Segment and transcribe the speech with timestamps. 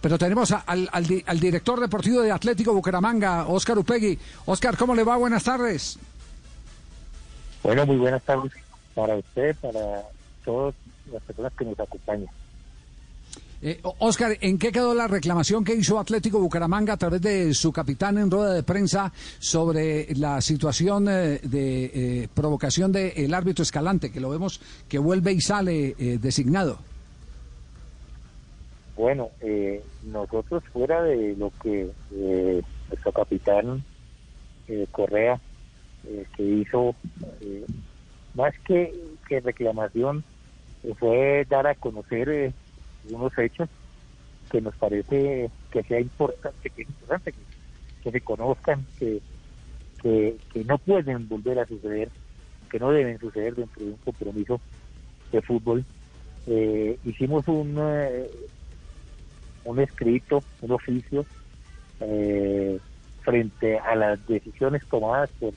[0.00, 4.16] Pero tenemos al, al, director deportivo de Atlético Bucaramanga, Óscar Upegui.
[4.46, 5.16] Óscar, ¿cómo le va?
[5.16, 5.98] Buenas tardes.
[7.64, 8.52] Bueno, muy buenas tardes
[8.94, 10.02] para usted, para
[10.44, 10.76] todas
[11.12, 12.28] las personas que nos acompañan.
[13.60, 17.72] Eh, Oscar, ¿en qué quedó la reclamación que hizo Atlético Bucaramanga a través de su
[17.72, 21.84] capitán en rueda de prensa sobre la situación eh, de
[22.22, 26.78] eh, provocación del árbitro Escalante, que lo vemos que vuelve y sale eh, designado?
[28.98, 33.84] Bueno, eh, nosotros fuera de lo que eh, nuestro capitán
[34.66, 35.40] eh, Correa
[36.36, 36.96] que hizo,
[38.34, 38.92] más que,
[39.28, 40.24] que reclamación,
[40.98, 42.52] fue dar a conocer
[43.10, 43.68] unos hechos
[44.50, 47.34] que nos parece que sea importante, que importante
[48.02, 49.20] que, se conozcan, que,
[50.02, 52.08] que no pueden volver a suceder,
[52.70, 54.60] que no deben suceder dentro de un compromiso
[55.30, 55.84] de fútbol.
[57.04, 57.76] hicimos un
[59.68, 61.24] un escrito, un oficio,
[62.00, 62.78] eh,
[63.22, 65.52] frente a las decisiones tomadas por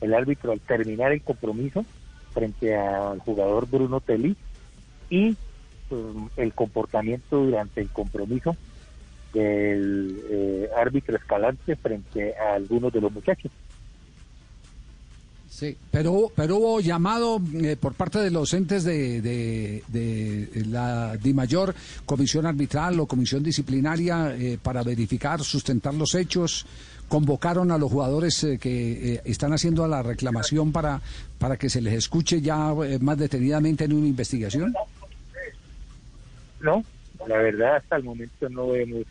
[0.00, 1.84] el árbitro al terminar el compromiso
[2.32, 4.36] frente al jugador Bruno Telly
[5.08, 5.36] y
[5.88, 6.02] pues,
[6.36, 8.56] el comportamiento durante el compromiso
[9.32, 13.52] del eh, árbitro Escalante frente a algunos de los muchachos.
[15.54, 21.72] Sí, pero, pero hubo llamado eh, por parte de los entes de, de, la DIMAYOR,
[22.04, 26.66] comisión arbitral o comisión disciplinaria, eh, para verificar, sustentar los hechos.
[27.08, 31.00] Convocaron a los jugadores eh, que están haciendo la reclamación para,
[31.38, 34.74] para que se les escuche ya más detenidamente en una investigación.
[36.60, 36.82] No,
[37.28, 39.04] la verdad hasta el momento no hemos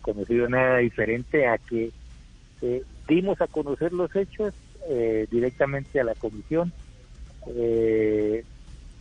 [0.00, 1.90] conocido nada diferente a que
[3.10, 4.54] dimos a conocer los hechos
[4.88, 6.72] eh, directamente a la comisión.
[7.48, 8.44] Eh,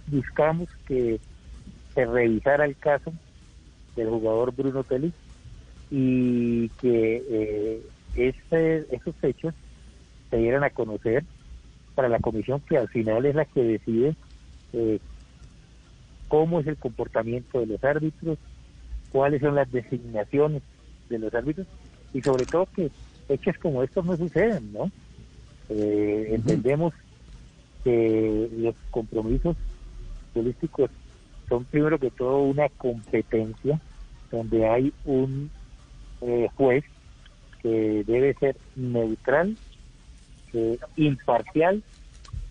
[0.07, 1.19] buscamos que
[1.93, 3.13] se revisara el caso
[3.95, 5.13] del jugador Bruno Telly
[5.91, 7.81] y que eh,
[8.91, 9.53] esos hechos
[10.31, 11.23] se dieran a conocer
[11.93, 14.15] para la comisión que al final es la que decide
[16.27, 18.37] cómo es el comportamiento de los árbitros,
[19.11, 20.63] cuáles son las designaciones
[21.09, 21.67] de los árbitros
[22.13, 22.91] y sobre todo que
[23.29, 24.91] hechos como estos no suceden, ¿no?
[25.69, 26.93] Eh, entendemos
[27.83, 29.55] que los compromisos
[30.33, 30.89] políticos
[31.47, 33.79] son primero que todo una competencia
[34.31, 35.49] donde hay un
[36.21, 36.83] eh, juez
[37.61, 39.55] que debe ser neutral,
[40.95, 41.83] imparcial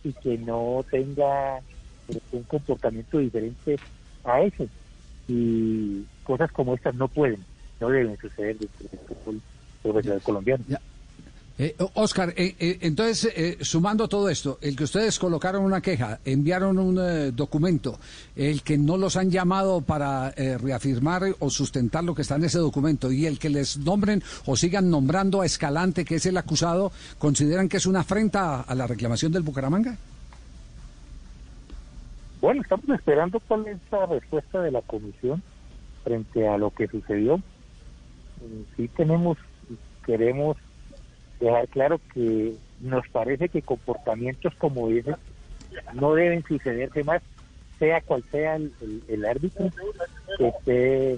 [0.04, 3.76] y que no tenga eh, un comportamiento diferente
[4.24, 4.68] a ese.
[5.26, 7.44] Y cosas como estas no pueden,
[7.80, 9.42] no deben suceder dentro del fútbol
[10.22, 10.64] colombiano.
[11.60, 16.20] Eh, Oscar, eh, eh, entonces, eh, sumando todo esto, el que ustedes colocaron una queja,
[16.24, 17.98] enviaron un documento,
[18.36, 22.58] el que no los han llamado para reafirmar o sustentar lo que está en ese
[22.58, 26.92] documento y el que les nombren o sigan nombrando a Escalante, que es el acusado,
[27.18, 29.96] ¿consideran que es una afrenta a la reclamación del Bucaramanga?
[32.40, 35.42] Bueno, estamos esperando cuál es la respuesta de la comisión
[36.04, 37.40] frente a lo que sucedió.
[38.76, 39.36] Sí tenemos,
[40.08, 40.56] queremos
[41.38, 45.14] dejar claro que nos parece que comportamientos como ese
[45.92, 47.20] no deben sucederse más,
[47.78, 49.68] sea cual sea el, árbitro
[50.38, 51.12] que esté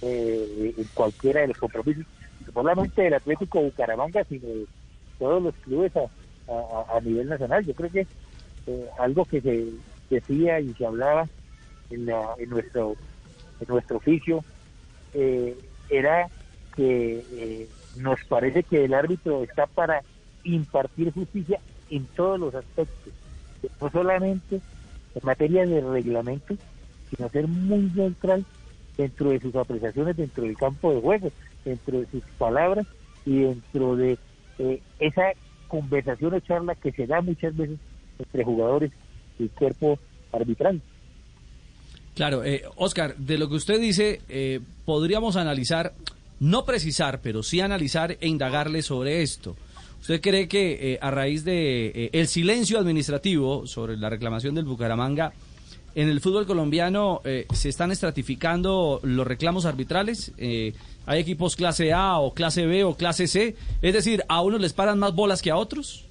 [0.00, 2.06] eh, en cualquiera de los compromisos,
[2.46, 4.66] no solamente del Atlético Bucaramanga, sino de
[5.18, 5.92] todos los clubes
[6.48, 7.64] a, nivel nacional.
[7.66, 8.06] Yo creo que
[8.66, 9.66] eh, algo que se
[10.08, 11.28] decía y se hablaba
[11.90, 12.96] en, la, en nuestro
[13.60, 14.42] en nuestro oficio
[15.12, 15.54] eh,
[15.90, 16.28] era
[16.74, 20.02] que nos parece que el árbitro está para
[20.44, 23.12] impartir justicia en todos los aspectos,
[23.80, 24.60] no solamente
[25.14, 26.56] en materia de reglamento,
[27.10, 28.44] sino ser muy neutral
[28.96, 31.32] dentro de sus apreciaciones, dentro del campo de juego,
[31.64, 32.86] dentro de sus palabras
[33.26, 34.18] y dentro de
[34.58, 35.32] eh, esa
[35.68, 37.78] conversación o charla que se da muchas veces
[38.18, 38.90] entre jugadores
[39.38, 39.98] y cuerpo
[40.32, 40.80] arbitral.
[42.14, 45.94] Claro, eh, Oscar, de lo que usted dice, eh, podríamos analizar
[46.40, 49.56] no precisar, pero sí analizar e indagarle sobre esto.
[50.00, 54.64] ¿Usted cree que eh, a raíz de eh, el silencio administrativo sobre la reclamación del
[54.64, 55.34] Bucaramanga
[55.94, 60.32] en el fútbol colombiano eh, se están estratificando los reclamos arbitrales?
[61.06, 63.54] ¿Hay equipos clase A o clase B o clase C?
[63.82, 66.06] Es decir, ¿a unos les paran más bolas que a otros?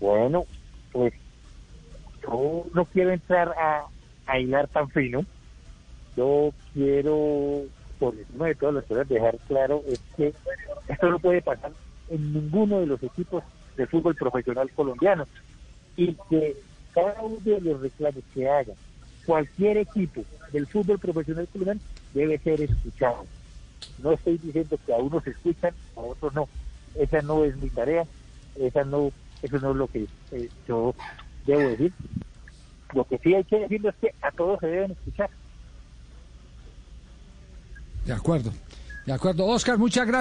[0.00, 0.46] Bueno,
[0.92, 1.12] pues
[2.22, 3.84] yo no quiero entrar a,
[4.26, 5.26] a hilar tan fino.
[6.16, 7.64] Yo quiero
[8.02, 10.34] por encima de todas las cosas dejar claro es que
[10.88, 11.70] esto no puede pasar
[12.10, 13.44] en ninguno de los equipos
[13.76, 15.24] de fútbol profesional colombiano
[15.96, 16.56] y que
[16.92, 18.72] cada uno de los reclamos que haga
[19.24, 21.80] cualquier equipo del fútbol profesional colombiano
[22.12, 23.24] debe ser escuchado.
[24.02, 26.48] No estoy diciendo que a unos escuchan, a otros no.
[26.96, 28.04] Esa no es mi tarea,
[28.56, 29.12] esa no,
[29.42, 30.92] eso no es lo que eh, yo
[31.46, 31.92] debo decir.
[32.94, 35.30] Lo que sí hay que decir es que a todos se deben escuchar.
[38.04, 38.52] De acuerdo,
[39.06, 39.46] de acuerdo.
[39.46, 40.20] Oscar, muchas gracias.